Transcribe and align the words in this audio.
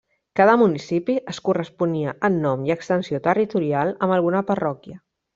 Cada 0.37 0.53
municipi 0.59 1.17
es 1.33 1.39
corresponia 1.49 2.15
en 2.29 2.39
nom 2.45 2.63
i 2.69 2.73
extensió 2.79 3.19
territorial 3.31 3.93
amb 4.07 4.17
alguna 4.17 4.41
parròquia. 4.53 4.99